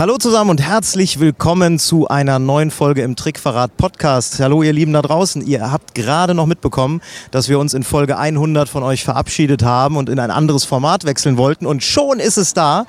[0.00, 4.40] Hallo zusammen und herzlich willkommen zu einer neuen Folge im Trickverrat Podcast.
[4.40, 5.46] Hallo ihr Lieben da draußen.
[5.46, 7.02] Ihr habt gerade noch mitbekommen,
[7.32, 11.04] dass wir uns in Folge 100 von euch verabschiedet haben und in ein anderes Format
[11.04, 12.86] wechseln wollten und schon ist es da.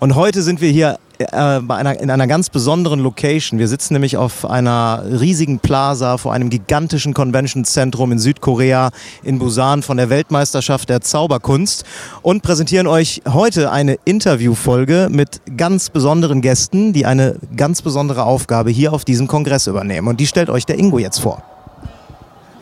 [0.00, 3.58] Und heute sind wir hier äh, einer, in einer ganz besonderen Location.
[3.58, 8.90] Wir sitzen nämlich auf einer riesigen Plaza vor einem gigantischen Convention-Zentrum in Südkorea,
[9.22, 11.84] in Busan von der Weltmeisterschaft der Zauberkunst
[12.22, 18.70] und präsentieren euch heute eine Interviewfolge mit ganz besonderen Gästen, die eine ganz besondere Aufgabe
[18.70, 20.08] hier auf diesem Kongress übernehmen.
[20.08, 21.53] Und die stellt euch der Ingo jetzt vor.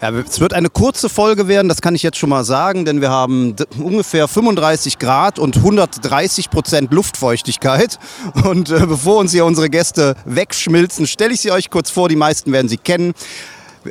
[0.03, 3.01] Ja, es wird eine kurze Folge werden, das kann ich jetzt schon mal sagen, denn
[3.01, 8.01] wir haben ungefähr 35 Grad und 130 Prozent Luftfeuchtigkeit.
[8.45, 12.09] Und äh, bevor uns hier unsere Gäste wegschmilzen, stelle ich sie euch kurz vor.
[12.09, 13.13] Die meisten werden sie kennen.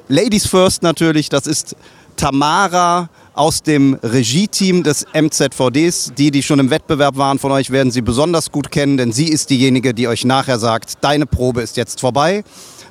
[0.09, 1.77] Ladies first natürlich, das ist
[2.17, 6.13] Tamara aus dem Regie-Team des MZVDs.
[6.17, 9.29] Die, die schon im Wettbewerb waren von euch, werden sie besonders gut kennen, denn sie
[9.29, 12.43] ist diejenige, die euch nachher sagt, deine Probe ist jetzt vorbei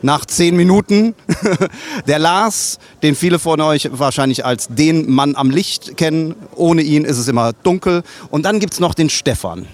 [0.03, 1.15] nach zehn Minuten.
[2.07, 6.35] Der Lars, den viele von euch wahrscheinlich als den Mann am Licht kennen.
[6.55, 8.03] Ohne ihn ist es immer dunkel.
[8.31, 9.67] Und dann gibt es noch den Stefan.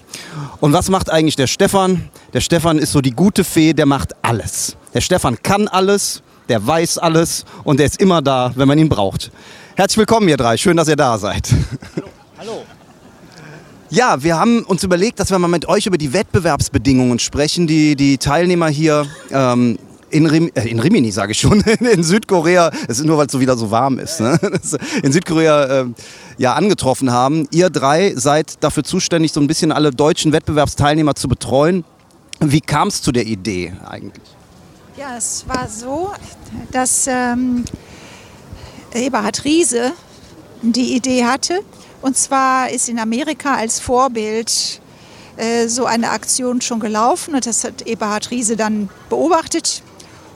[0.61, 2.09] Und was macht eigentlich der Stefan?
[2.33, 4.77] Der Stefan ist so die gute Fee, der macht alles.
[4.95, 8.89] Der Stefan kann alles, der weiß alles und der ist immer da, wenn man ihn
[8.89, 9.31] braucht.
[9.77, 10.57] Herzlich willkommen, ihr drei.
[10.57, 11.51] Schön, dass ihr da seid.
[11.95, 12.09] Hallo.
[12.39, 12.65] Hallo.
[13.91, 17.95] Ja, wir haben uns überlegt, dass wir mal mit euch über die Wettbewerbsbedingungen sprechen, die
[17.95, 23.01] die Teilnehmer hier ähm, in, Rim, äh, in Rimini, sage ich schon, in Südkorea, es
[23.01, 24.41] ist nur, weil es so wieder so warm ist, ne?
[25.03, 25.87] in Südkorea äh,
[26.39, 27.47] ja angetroffen haben.
[27.51, 31.85] Ihr drei seid dafür zuständig, so ein bisschen alle deutschen Wettbewerbsteilnehmer zu betreuen.
[32.41, 34.25] Wie kam es zu der Idee eigentlich?
[34.97, 36.13] Ja, es war so,
[36.73, 37.67] dass ähm,
[38.97, 39.93] Eberhard Riese
[40.63, 41.61] die Idee hatte.
[42.03, 44.81] Und zwar ist in Amerika als Vorbild
[45.37, 49.83] äh, so eine Aktion schon gelaufen und das hat Eberhard Riese dann beobachtet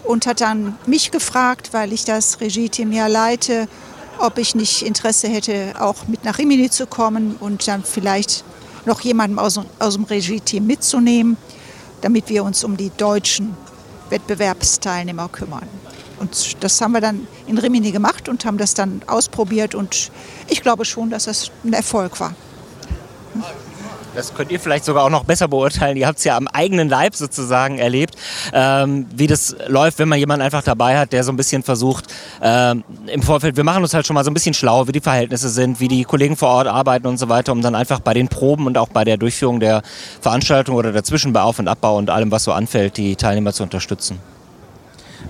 [0.05, 3.69] und hat dann mich gefragt, weil ich das Regie-Team ja leite,
[4.19, 8.45] ob ich nicht Interesse hätte, auch mit nach Rimini zu kommen und dann vielleicht
[8.85, 11.37] noch jemanden aus, aus dem Regie-Team mitzunehmen,
[12.01, 13.55] damit wir uns um die deutschen
[14.11, 15.69] Wettbewerbsteilnehmer kümmern.
[16.21, 20.11] Und das haben wir dann in Rimini gemacht und haben das dann ausprobiert und
[20.49, 22.35] ich glaube schon, dass das ein Erfolg war.
[24.15, 25.97] Das könnt ihr vielleicht sogar auch noch besser beurteilen.
[25.97, 28.17] Ihr habt es ja am eigenen Leib sozusagen erlebt,
[28.53, 32.07] ähm, wie das läuft, wenn man jemanden einfach dabei hat, der so ein bisschen versucht,
[32.43, 35.01] ähm, im Vorfeld, wir machen uns halt schon mal so ein bisschen schlau, wie die
[35.01, 38.13] Verhältnisse sind, wie die Kollegen vor Ort arbeiten und so weiter, um dann einfach bei
[38.13, 39.83] den Proben und auch bei der Durchführung der
[40.21, 43.63] Veranstaltung oder dazwischen bei Auf- und Abbau und allem, was so anfällt, die Teilnehmer zu
[43.63, 44.19] unterstützen.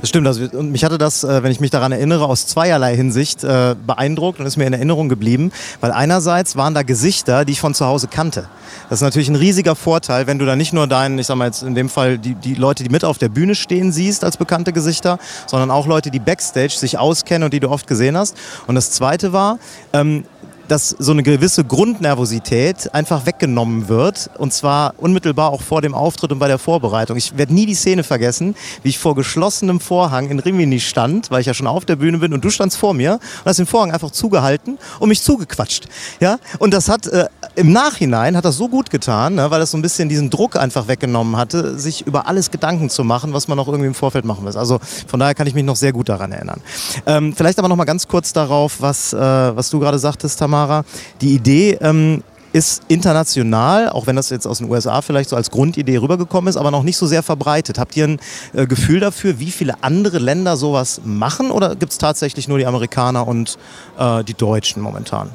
[0.01, 0.27] Das stimmt.
[0.27, 3.75] Also, und mich hatte das, äh, wenn ich mich daran erinnere, aus zweierlei Hinsicht äh,
[3.87, 5.53] beeindruckt und ist mir in Erinnerung geblieben.
[5.81, 8.49] Weil einerseits waren da Gesichter, die ich von zu Hause kannte.
[8.89, 11.47] Das ist natürlich ein riesiger Vorteil, wenn du da nicht nur deinen, ich sag mal
[11.47, 14.37] jetzt in dem Fall die, die Leute, die mit auf der Bühne stehen, siehst als
[14.37, 18.37] bekannte Gesichter, sondern auch Leute, die Backstage sich auskennen und die du oft gesehen hast.
[18.67, 19.59] Und das Zweite war,
[19.93, 20.25] ähm,
[20.71, 24.31] dass so eine gewisse Grundnervosität einfach weggenommen wird.
[24.39, 27.17] Und zwar unmittelbar auch vor dem Auftritt und bei der Vorbereitung.
[27.17, 28.55] Ich werde nie die Szene vergessen,
[28.85, 32.19] wie ich vor geschlossenem Vorhang in Rimini stand, weil ich ja schon auf der Bühne
[32.19, 35.89] bin und du standst vor mir und hast den Vorhang einfach zugehalten und mich zugequatscht.
[36.21, 36.39] Ja?
[36.61, 39.79] Und das hat äh, im Nachhinein hat das so gut getan, ne, weil das so
[39.79, 43.57] ein bisschen diesen Druck einfach weggenommen hatte, sich über alles Gedanken zu machen, was man
[43.57, 44.57] noch irgendwie im Vorfeld machen will.
[44.57, 46.61] Also von daher kann ich mich noch sehr gut daran erinnern.
[47.07, 50.61] Ähm, vielleicht aber noch mal ganz kurz darauf, was, äh, was du gerade sagtest, Tamar
[50.61, 50.85] Kamera.
[51.21, 52.23] Die Idee ähm,
[52.53, 56.57] ist international, auch wenn das jetzt aus den USA vielleicht so als Grundidee rübergekommen ist,
[56.57, 57.79] aber noch nicht so sehr verbreitet.
[57.79, 58.21] Habt ihr ein
[58.53, 62.67] äh, Gefühl dafür, wie viele andere Länder sowas machen oder gibt es tatsächlich nur die
[62.67, 63.59] Amerikaner und
[63.99, 65.31] äh, die Deutschen momentan?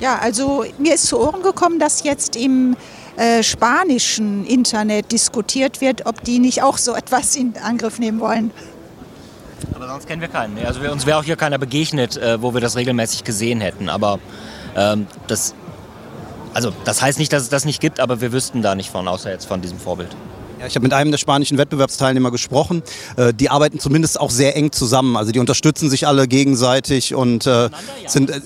[0.00, 2.74] Ja, also mir ist zu Ohren gekommen, dass jetzt im
[3.16, 8.50] äh, spanischen Internet diskutiert wird, ob die nicht auch so etwas in Angriff nehmen wollen.
[9.74, 10.58] Aber sonst kennen wir keinen.
[10.64, 13.90] Also wir, uns wäre auch hier keiner begegnet, äh, wo wir das regelmäßig gesehen hätten.
[13.90, 14.18] Aber
[14.74, 15.54] ähm, das,
[16.54, 19.06] also das heißt nicht, dass es das nicht gibt, aber wir wüssten da nicht von,
[19.06, 20.16] außer jetzt von diesem Vorbild.
[20.60, 22.82] Ja, ich habe mit einem der spanischen Wettbewerbsteilnehmer gesprochen.
[23.16, 25.16] Äh, die arbeiten zumindest auch sehr eng zusammen.
[25.16, 27.68] Also die unterstützen sich alle gegenseitig und äh,
[28.06, 28.30] sind.
[28.30, 28.40] Äh,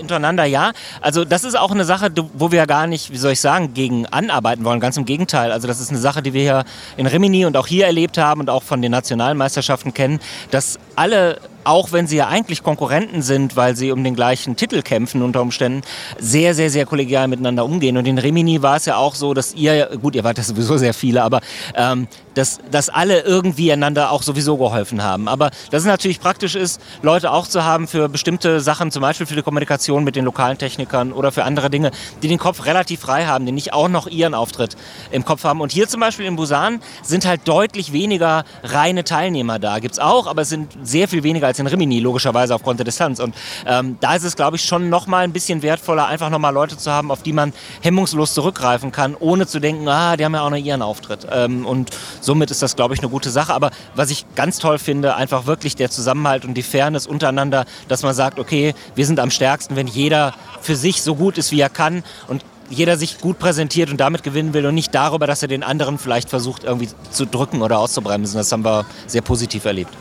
[0.00, 0.72] untereinander ja.
[1.00, 4.06] Also das ist auch eine Sache, wo wir gar nicht, wie soll ich sagen, gegen
[4.06, 4.80] anarbeiten wollen.
[4.80, 5.52] Ganz im Gegenteil.
[5.52, 6.64] Also das ist eine Sache, die wir hier
[6.96, 10.20] in Rimini und auch hier erlebt haben und auch von den nationalen Meisterschaften kennen,
[10.50, 14.82] dass alle auch wenn sie ja eigentlich Konkurrenten sind, weil sie um den gleichen Titel
[14.82, 15.82] kämpfen unter Umständen,
[16.18, 17.96] sehr, sehr, sehr kollegial miteinander umgehen.
[17.96, 20.76] Und in Rimini war es ja auch so, dass ihr, gut, ihr wart ja sowieso
[20.76, 21.40] sehr viele, aber
[21.74, 25.28] ähm, dass, dass alle irgendwie einander auch sowieso geholfen haben.
[25.28, 29.26] Aber dass es natürlich praktisch ist, Leute auch zu haben für bestimmte Sachen, zum Beispiel
[29.26, 31.90] für die Kommunikation mit den lokalen Technikern oder für andere Dinge,
[32.22, 34.76] die den Kopf relativ frei haben, die nicht auch noch ihren Auftritt
[35.10, 35.60] im Kopf haben.
[35.60, 39.78] Und hier zum Beispiel in Busan sind halt deutlich weniger reine Teilnehmer da.
[39.78, 42.84] Gibt es auch, aber es sind sehr viel weniger als in Rimini, logischerweise aufgrund der
[42.84, 43.20] Distanz.
[43.20, 43.34] Und
[43.66, 46.90] ähm, da ist es, glaube ich, schon nochmal ein bisschen wertvoller, einfach nochmal Leute zu
[46.90, 47.52] haben, auf die man
[47.82, 51.26] hemmungslos zurückgreifen kann, ohne zu denken, ah, die haben ja auch noch ihren Auftritt.
[51.30, 53.52] Ähm, und somit ist das, glaube ich, eine gute Sache.
[53.52, 58.02] Aber was ich ganz toll finde, einfach wirklich der Zusammenhalt und die Fairness untereinander, dass
[58.02, 61.60] man sagt, okay, wir sind am stärksten, wenn jeder für sich so gut ist, wie
[61.60, 65.42] er kann und jeder sich gut präsentiert und damit gewinnen will und nicht darüber, dass
[65.42, 68.38] er den anderen vielleicht versucht irgendwie zu drücken oder auszubremsen.
[68.38, 69.92] Das haben wir sehr positiv erlebt.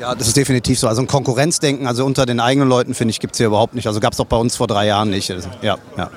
[0.00, 0.88] Ja, das ist definitiv so.
[0.88, 3.86] Also ein Konkurrenzdenken, also unter den eigenen Leuten, finde ich, gibt es hier überhaupt nicht.
[3.86, 5.28] Also gab es auch bei uns vor drei Jahren nicht.
[5.62, 6.10] Ja, ja.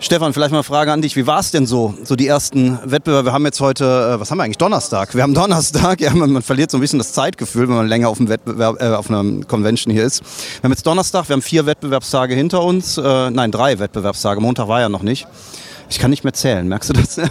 [0.00, 1.16] Stefan, vielleicht mal eine Frage an dich.
[1.16, 3.28] Wie war es denn so, so die ersten Wettbewerbe?
[3.28, 3.84] Wir haben jetzt heute,
[4.14, 5.12] äh, was haben wir eigentlich, Donnerstag?
[5.14, 8.08] Wir haben Donnerstag, ja, man, man verliert so ein bisschen das Zeitgefühl, wenn man länger
[8.08, 10.22] auf, einem Wettbewerb, äh, auf einer Convention hier ist.
[10.22, 12.96] Wir haben jetzt Donnerstag, wir haben vier Wettbewerbstage hinter uns.
[12.96, 14.40] Äh, nein, drei Wettbewerbstage.
[14.40, 15.26] Montag war ja noch nicht.
[15.90, 17.18] Ich kann nicht mehr zählen, merkst du das?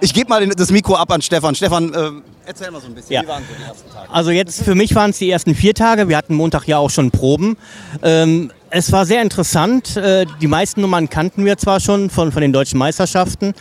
[0.00, 1.54] ich gebe mal das Mikro ab an Stefan.
[1.54, 2.10] Stefan, äh,
[2.46, 3.22] erzähl mal so ein bisschen, ja.
[3.22, 4.10] wie waren so die ersten Tage?
[4.10, 6.08] Also jetzt für mich waren es die ersten vier Tage.
[6.08, 7.56] Wir hatten Montag ja auch schon Proben.
[8.02, 9.96] Ähm, es war sehr interessant.
[9.96, 13.54] Äh, die meisten Nummern kannten wir zwar schon von, von den deutschen Meisterschaften.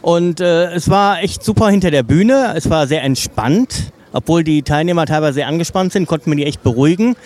[0.00, 2.54] Und äh, es war echt super hinter der Bühne.
[2.56, 3.92] Es war sehr entspannt.
[4.12, 7.16] Obwohl die Teilnehmer teilweise sehr angespannt sind, konnten wir die echt beruhigen.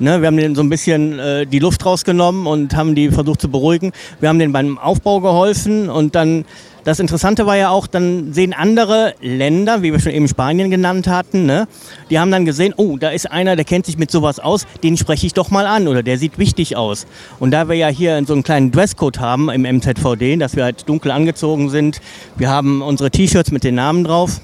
[0.00, 3.40] Ne, wir haben denen so ein bisschen äh, die Luft rausgenommen und haben die versucht
[3.40, 3.92] zu beruhigen.
[4.20, 6.44] Wir haben denen beim Aufbau geholfen und dann
[6.88, 11.06] das Interessante war ja auch, dann sehen andere Länder, wie wir schon eben Spanien genannt
[11.06, 11.68] hatten, ne,
[12.08, 14.96] die haben dann gesehen, oh, da ist einer, der kennt sich mit sowas aus, den
[14.96, 17.06] spreche ich doch mal an oder der sieht wichtig aus.
[17.40, 20.88] Und da wir ja hier so einen kleinen Dresscode haben im MZVD, dass wir halt
[20.88, 22.00] dunkel angezogen sind,
[22.36, 24.40] wir haben unsere T-Shirts mit den Namen drauf,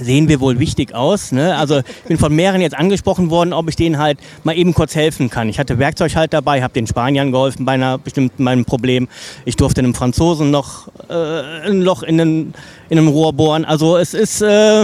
[0.00, 1.32] sehen wir wohl wichtig aus.
[1.32, 1.56] Ne?
[1.56, 4.94] Also ich bin von mehreren jetzt angesprochen worden, ob ich denen halt mal eben kurz
[4.94, 5.48] helfen kann.
[5.48, 9.08] Ich hatte Werkzeug halt dabei, habe den Spaniern geholfen bei einer bestimmten meinem Problem.
[9.44, 12.54] Ich durfte einem Franzosen noch äh, ein Loch in, den,
[12.88, 13.64] in einem Rohr bohren.
[13.64, 14.82] Also es ist, äh,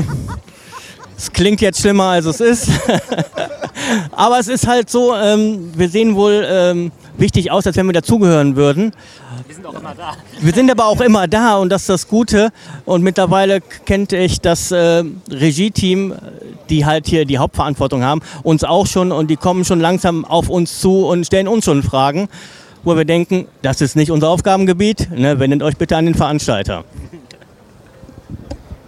[1.16, 2.68] es klingt jetzt schlimmer als es ist.
[4.12, 6.92] Aber es ist halt so, ähm, wir sehen wohl ähm,
[7.24, 8.92] wichtig aus, als wenn wir dazugehören würden.
[9.46, 10.12] Wir sind auch immer da.
[10.40, 12.52] Wir sind aber auch immer da und das ist das Gute.
[12.84, 16.14] Und mittlerweile kennt ich das äh, Regie-Team,
[16.68, 20.50] die halt hier die Hauptverantwortung haben, uns auch schon und die kommen schon langsam auf
[20.50, 22.28] uns zu und stellen uns schon Fragen,
[22.84, 26.84] wo wir denken, das ist nicht unser Aufgabengebiet, ne, wendet euch bitte an den Veranstalter.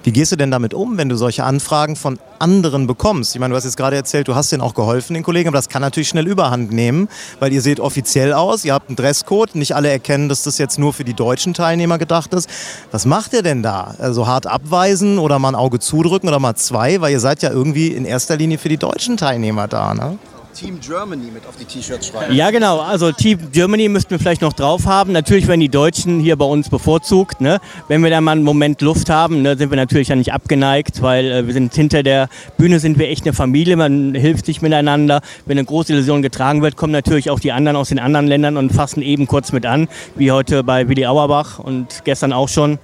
[0.06, 3.34] Wie gehst du denn damit um, wenn du solche Anfragen von anderen bekommst?
[3.34, 5.58] Ich meine, du hast jetzt gerade erzählt, du hast denen auch geholfen, den Kollegen, aber
[5.58, 7.08] das kann natürlich schnell Überhand nehmen,
[7.40, 10.78] weil ihr seht offiziell aus, ihr habt einen Dresscode, nicht alle erkennen, dass das jetzt
[10.78, 12.48] nur für die deutschen Teilnehmer gedacht ist.
[12.92, 13.96] Was macht ihr denn da?
[13.98, 17.50] Also hart abweisen oder mal ein Auge zudrücken oder mal zwei, weil ihr seid ja
[17.50, 20.18] irgendwie in erster Linie für die deutschen Teilnehmer da, ne?
[20.56, 22.34] Team Germany mit auf die T-Shirts schreiben.
[22.34, 22.80] Ja, genau.
[22.80, 25.12] Also Team Germany müssten wir vielleicht noch drauf haben.
[25.12, 27.42] Natürlich werden die Deutschen hier bei uns bevorzugt.
[27.42, 27.60] Ne?
[27.88, 31.02] Wenn wir da mal einen Moment Luft haben, ne, sind wir natürlich ja nicht abgeneigt,
[31.02, 33.76] weil äh, wir sind hinter der Bühne sind wir echt eine Familie.
[33.76, 35.20] Man hilft sich miteinander.
[35.44, 38.56] Wenn eine große Illusion getragen wird, kommen natürlich auch die anderen aus den anderen Ländern
[38.56, 42.78] und fassen eben kurz mit an, wie heute bei Willi Auerbach und gestern auch schon.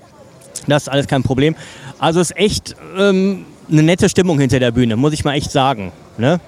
[0.67, 1.57] Das ist alles kein Problem.
[1.99, 5.51] Also es ist echt ähm, eine nette Stimmung hinter der Bühne, muss ich mal echt
[5.51, 5.91] sagen.
[6.19, 6.39] Ne?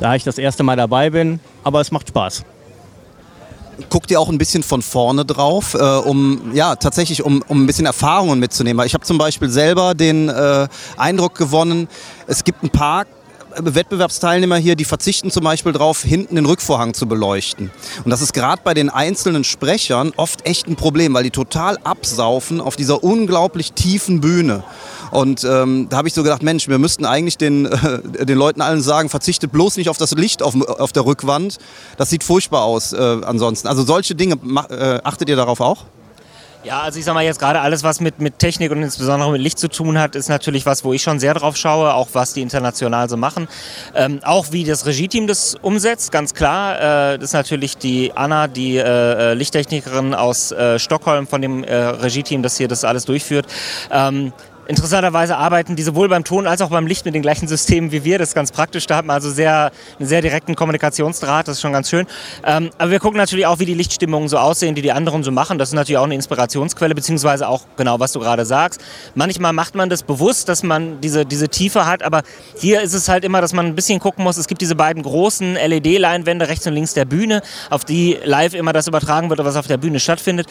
[0.00, 2.42] Da ich das erste Mal dabei bin, aber es macht Spaß.
[3.88, 7.66] Guckt ihr auch ein bisschen von vorne drauf, äh, um ja tatsächlich um, um ein
[7.66, 8.84] bisschen Erfahrungen mitzunehmen.
[8.86, 11.86] Ich habe zum Beispiel selber den äh, Eindruck gewonnen,
[12.26, 13.04] es gibt ein paar
[13.56, 17.70] Wettbewerbsteilnehmer hier, die verzichten zum Beispiel darauf, hinten den Rückvorhang zu beleuchten.
[18.04, 21.78] Und das ist gerade bei den einzelnen Sprechern oft echt ein Problem, weil die total
[21.84, 24.64] absaufen auf dieser unglaublich tiefen Bühne.
[25.10, 28.60] Und ähm, da habe ich so gedacht, Mensch, wir müssten eigentlich den, äh, den Leuten
[28.60, 31.58] allen sagen, verzichtet bloß nicht auf das Licht auf, auf der Rückwand.
[31.96, 33.68] Das sieht furchtbar aus äh, ansonsten.
[33.68, 34.36] Also solche Dinge,
[34.70, 35.84] äh, achtet ihr darauf auch?
[36.62, 39.40] Ja, also ich sag mal jetzt gerade alles, was mit, mit Technik und insbesondere mit
[39.40, 42.34] Licht zu tun hat, ist natürlich was, wo ich schon sehr drauf schaue, auch was
[42.34, 43.48] die international so machen.
[43.94, 47.14] Ähm, auch wie das Regie-Team das umsetzt, ganz klar.
[47.14, 51.64] Äh, das ist natürlich die Anna, die äh, äh Lichttechnikerin aus äh, Stockholm von dem
[51.64, 53.46] äh, Regie-Team, das hier das alles durchführt.
[53.90, 54.34] Ähm,
[54.70, 58.04] interessanterweise arbeiten die sowohl beim Ton als auch beim Licht mit den gleichen Systemen wie
[58.04, 58.18] wir.
[58.18, 58.86] Das ist ganz praktisch.
[58.86, 61.48] Da hat man also sehr, einen sehr direkten Kommunikationsdraht.
[61.48, 62.06] Das ist schon ganz schön.
[62.44, 65.32] Ähm, aber wir gucken natürlich auch, wie die Lichtstimmungen so aussehen, die die anderen so
[65.32, 65.58] machen.
[65.58, 68.80] Das ist natürlich auch eine Inspirationsquelle, beziehungsweise auch genau, was du gerade sagst.
[69.14, 72.22] Manchmal macht man das bewusst, dass man diese, diese Tiefe hat, aber
[72.56, 74.36] hier ist es halt immer, dass man ein bisschen gucken muss.
[74.36, 78.72] Es gibt diese beiden großen LED-Leinwände rechts und links der Bühne, auf die live immer
[78.72, 80.46] das übertragen wird, was auf der Bühne stattfindet.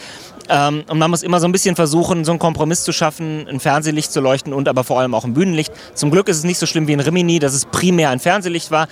[0.50, 3.60] Ähm, und man muss immer so ein bisschen versuchen, so einen Kompromiss zu schaffen, ein
[3.60, 5.72] Fernsehlicht zu leuchten und aber vor allem auch ein Bühnenlicht.
[5.94, 8.70] Zum Glück ist es nicht so schlimm wie in Rimini, dass es primär ein Fernsehlicht
[8.70, 8.88] war.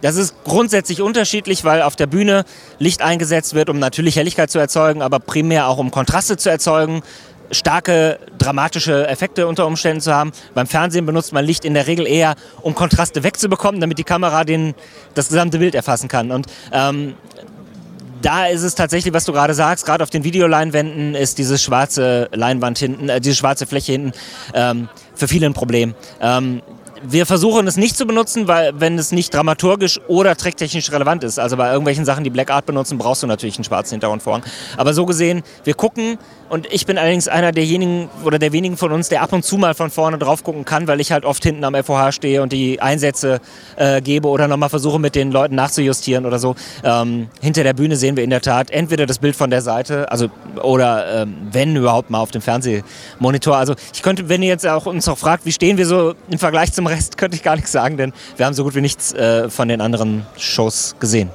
[0.00, 2.44] Das ist grundsätzlich unterschiedlich, weil auf der Bühne
[2.78, 7.02] Licht eingesetzt wird, um natürlich Helligkeit zu erzeugen, aber primär auch um Kontraste zu erzeugen,
[7.50, 10.32] starke dramatische Effekte unter Umständen zu haben.
[10.54, 14.44] Beim Fernsehen benutzt man Licht in der Regel eher, um Kontraste wegzubekommen, damit die Kamera
[14.44, 14.74] den,
[15.14, 16.30] das gesamte Bild erfassen kann.
[16.30, 17.14] Und ähm,
[18.22, 22.28] da ist es tatsächlich, was du gerade sagst, gerade auf den Videoleinwänden ist diese schwarze
[22.32, 24.12] Leinwand hinten, äh, diese schwarze Fläche hinten
[24.54, 25.94] ähm, für viele ein Problem.
[26.20, 26.62] Ähm,
[27.02, 31.38] wir versuchen es nicht zu benutzen, weil wenn es nicht dramaturgisch oder tricktechnisch relevant ist.
[31.38, 34.42] Also bei irgendwelchen Sachen, die Black Art benutzen, brauchst du natürlich einen schwarzen Hintergrund vorn.
[34.76, 36.18] Aber so gesehen, wir gucken
[36.50, 39.56] und ich bin allerdings einer derjenigen oder der wenigen von uns, der ab und zu
[39.56, 42.52] mal von vorne drauf gucken kann, weil ich halt oft hinten am FOH stehe und
[42.52, 43.40] die Einsätze
[43.76, 46.56] äh, gebe oder nochmal versuche mit den Leuten nachzujustieren oder so.
[46.82, 50.10] Ähm, hinter der Bühne sehen wir in der Tat entweder das Bild von der Seite,
[50.10, 50.28] also
[50.60, 53.56] oder ähm, wenn überhaupt mal auf dem Fernsehmonitor.
[53.56, 56.40] Also ich könnte, wenn ihr jetzt auch uns auch fragt, wie stehen wir so im
[56.40, 59.12] Vergleich zum Rest könnte ich gar nichts sagen, denn wir haben so gut wie nichts
[59.12, 61.30] äh, von den anderen Shows gesehen.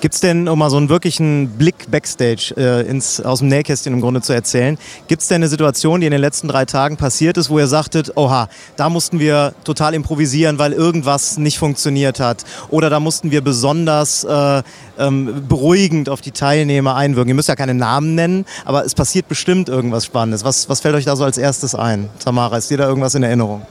[0.00, 3.92] Gibt es denn, um mal so einen wirklichen Blick backstage äh, ins, aus dem Nähkästchen
[3.92, 4.78] im Grunde zu erzählen,
[5.08, 7.66] gibt es denn eine Situation, die in den letzten drei Tagen passiert ist, wo ihr
[7.66, 12.44] sagtet, oha, da mussten wir total improvisieren, weil irgendwas nicht funktioniert hat?
[12.68, 14.62] Oder da mussten wir besonders äh,
[15.00, 17.30] ähm, beruhigend auf die Teilnehmer einwirken?
[17.30, 20.44] Ihr müsst ja keine Namen nennen, aber es passiert bestimmt irgendwas Spannendes.
[20.44, 22.08] Was, was fällt euch da so als erstes ein?
[22.24, 23.62] Tamara, ist dir da irgendwas in Erinnerung?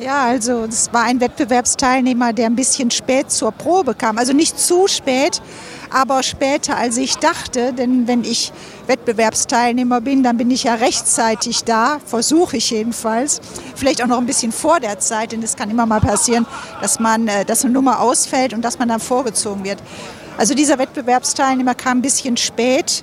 [0.00, 4.16] Ja, also es war ein Wettbewerbsteilnehmer, der ein bisschen spät zur Probe kam.
[4.16, 5.42] Also nicht zu spät,
[5.90, 7.72] aber später, als ich dachte.
[7.72, 8.52] Denn wenn ich
[8.86, 13.40] Wettbewerbsteilnehmer bin, dann bin ich ja rechtzeitig da, versuche ich jedenfalls.
[13.74, 16.46] Vielleicht auch noch ein bisschen vor der Zeit, denn es kann immer mal passieren,
[16.80, 19.82] dass, man, äh, dass eine Nummer ausfällt und dass man dann vorgezogen wird.
[20.36, 23.02] Also dieser Wettbewerbsteilnehmer kam ein bisschen spät.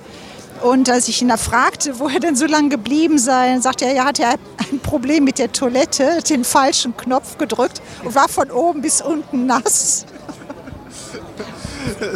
[0.61, 3.93] Und als ich ihn da fragte, wo er denn so lange geblieben sei, sagte er,
[3.93, 8.81] er hatte ein Problem mit der Toilette, den falschen Knopf gedrückt und war von oben
[8.81, 10.05] bis unten nass.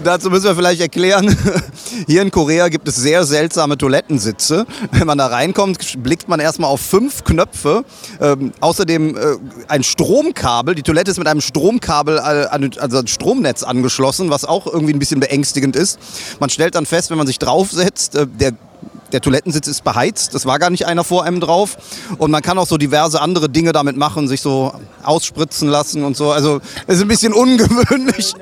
[0.04, 1.36] Dazu müssen wir vielleicht erklären,
[2.08, 4.66] hier in Korea gibt es sehr seltsame Toilettensitze.
[4.92, 7.84] Wenn man da reinkommt, blickt man erstmal auf fünf Knöpfe.
[8.20, 9.20] Ähm, außerdem äh,
[9.68, 10.76] ein Stromkabel.
[10.76, 15.00] Die Toilette ist mit einem Stromkabel, äh, also ein Stromnetz angeschlossen, was auch irgendwie ein
[15.00, 16.00] bisschen beängstigend ist.
[16.40, 18.54] Man stellt dann fest, wenn man sich draufsetzt, äh, der
[19.12, 21.78] der Toilettensitz ist beheizt, das war gar nicht einer vor einem drauf.
[22.18, 26.16] Und man kann auch so diverse andere Dinge damit machen, sich so ausspritzen lassen und
[26.16, 26.32] so.
[26.32, 28.34] Also es ist ein bisschen ungewöhnlich.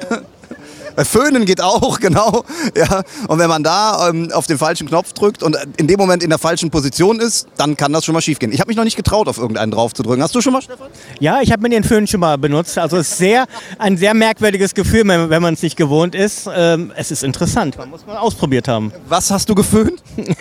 [1.06, 2.44] Föhnen geht auch, genau.
[2.76, 3.04] Ja.
[3.28, 6.30] Und wenn man da ähm, auf den falschen Knopf drückt und in dem Moment in
[6.30, 8.52] der falschen Position ist, dann kann das schon mal schief gehen.
[8.52, 10.22] Ich habe mich noch nicht getraut, auf irgendeinen drauf zu drücken.
[10.22, 10.88] Hast du schon mal, Stefan?
[11.20, 12.78] Ja, ich habe mir den Föhn schon mal benutzt.
[12.78, 13.46] Also es ist sehr,
[13.80, 16.50] ein sehr merkwürdiges Gefühl, wenn man es nicht gewohnt ist.
[16.54, 17.78] Ähm, es ist interessant.
[17.78, 18.92] Man muss mal ausprobiert haben.
[19.08, 20.02] Was hast du geföhnt?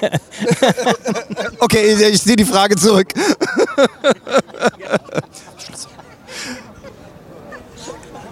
[1.60, 3.12] okay, ich, ich ziehe die Frage zurück.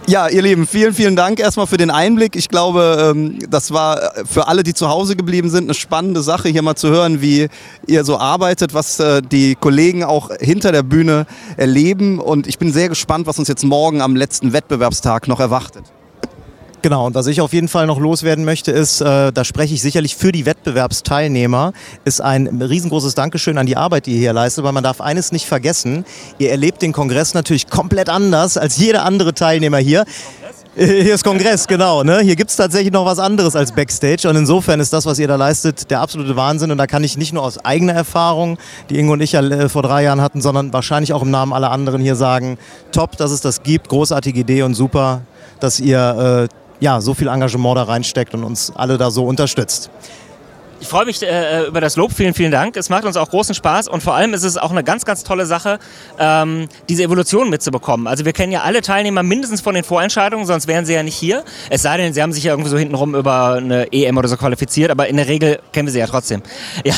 [0.06, 2.37] Ja, ihr Lieben, vielen, vielen Dank erstmal für den Einblick.
[2.37, 6.50] Ich glaube, ähm, das war für alle, die zu Hause geblieben sind, eine spannende Sache,
[6.50, 7.49] hier mal zu hören, wie
[7.87, 11.25] ihr so arbeitet, was äh, die Kollegen auch hinter der Bühne
[11.56, 12.20] erleben.
[12.20, 15.84] Und ich bin sehr gespannt, was uns jetzt morgen am letzten Wettbewerbstag noch erwartet.
[16.84, 19.80] Genau, und was ich auf jeden Fall noch loswerden möchte, ist, äh, da spreche ich
[19.80, 21.72] sicherlich für die Wettbewerbsteilnehmer,
[22.04, 25.32] ist ein riesengroßes Dankeschön an die Arbeit, die ihr hier leistet, weil man darf eines
[25.32, 26.04] nicht vergessen,
[26.36, 30.04] ihr erlebt den Kongress natürlich komplett anders als jeder andere Teilnehmer hier.
[30.76, 32.02] Hier ist Kongress, genau.
[32.02, 32.20] Ne?
[32.20, 34.28] Hier gibt es tatsächlich noch was anderes als Backstage.
[34.28, 36.70] Und insofern ist das, was ihr da leistet, der absolute Wahnsinn.
[36.70, 38.58] Und da kann ich nicht nur aus eigener Erfahrung,
[38.90, 41.54] die Ingo und ich ja äh, vor drei Jahren hatten, sondern wahrscheinlich auch im Namen
[41.54, 42.58] aller anderen hier sagen,
[42.92, 45.22] top, dass es das gibt, großartige Idee und super,
[45.60, 49.88] dass ihr äh, ja, so viel Engagement da reinsteckt und uns alle da so unterstützt.
[50.84, 52.12] Ich freue mich äh, über das Lob.
[52.12, 52.76] Vielen, vielen Dank.
[52.76, 55.24] Es macht uns auch großen Spaß und vor allem ist es auch eine ganz, ganz
[55.24, 55.78] tolle Sache,
[56.18, 58.06] ähm, diese Evolution mitzubekommen.
[58.06, 61.16] Also wir kennen ja alle Teilnehmer mindestens von den Vorentscheidungen, sonst wären sie ja nicht
[61.16, 61.42] hier.
[61.70, 64.36] Es sei denn, sie haben sich ja irgendwie so hintenrum über eine EM oder so
[64.36, 66.42] qualifiziert, aber in der Regel kennen wir sie ja trotzdem.
[66.84, 66.94] Ja,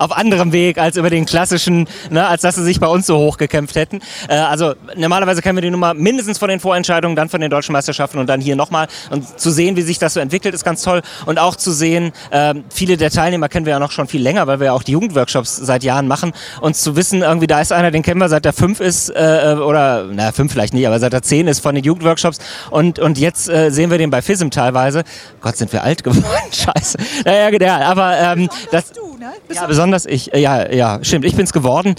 [0.00, 3.16] auf anderem Weg als über den klassischen, ne, als dass sie sich bei uns so
[3.16, 4.00] hochgekämpft hätten.
[4.28, 7.72] Äh, also normalerweise kennen wir die Nummer mindestens von den Vorentscheidungen, dann von den deutschen
[7.74, 8.88] Meisterschaften und dann hier nochmal.
[9.10, 11.02] Und zu sehen, wie sich das so entwickelt, ist ganz toll.
[11.26, 14.22] Und auch zu sehen, äh, viele der der Teilnehmer kennen wir ja noch schon viel
[14.22, 16.32] länger, weil wir ja auch die Jugendworkshops seit Jahren machen.
[16.62, 19.56] Und zu wissen, irgendwie da ist einer, den kennen wir seit er fünf ist, äh,
[19.60, 22.38] oder, na, fünf vielleicht nicht, aber seit er zehn ist von den Jugendworkshops.
[22.70, 25.04] Und, und jetzt äh, sehen wir den bei FISM teilweise.
[25.42, 26.24] Gott, sind wir alt geworden.
[26.50, 26.96] Scheiße.
[27.26, 28.92] Naja, ja, aber ähm, das.
[28.92, 29.32] Du, ne?
[29.52, 30.30] Ja, besonders ich.
[30.34, 31.26] Ja, ja, stimmt.
[31.26, 31.96] Ich bin's geworden.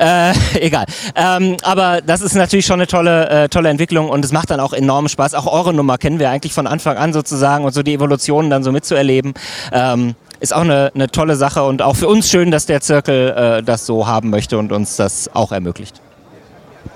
[0.00, 0.86] Äh, egal.
[1.14, 4.58] Ähm, aber das ist natürlich schon eine tolle, äh, tolle Entwicklung und es macht dann
[4.58, 5.34] auch enorm Spaß.
[5.34, 8.64] Auch eure Nummer kennen wir eigentlich von Anfang an sozusagen und so die Evolutionen dann
[8.64, 9.34] so mitzuerleben.
[9.72, 13.30] Ähm, ist auch eine, eine tolle Sache und auch für uns schön, dass der Zirkel
[13.30, 16.00] äh, das so haben möchte und uns das auch ermöglicht.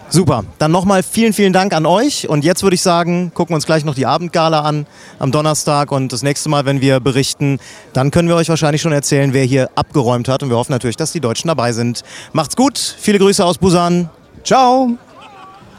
[0.08, 0.44] Super.
[0.58, 2.28] Dann nochmal vielen, vielen Dank an euch.
[2.28, 4.86] Und jetzt würde ich sagen, gucken wir uns gleich noch die Abendgala an
[5.18, 5.90] am Donnerstag.
[5.90, 7.58] Und das nächste Mal, wenn wir berichten,
[7.92, 10.42] dann können wir euch wahrscheinlich schon erzählen, wer hier abgeräumt hat.
[10.42, 12.02] Und wir hoffen natürlich, dass die Deutschen dabei sind.
[12.32, 12.78] Macht's gut.
[12.78, 14.08] Viele Grüße aus Busan.
[14.44, 14.90] Ciao.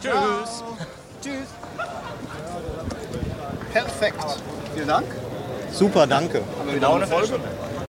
[0.02, 0.64] Tschüss.
[3.72, 4.26] Perfekt.
[4.74, 5.06] Vielen Dank.
[5.72, 6.42] Super, danke.
[6.58, 7.40] Haben wir wieder eine Folge?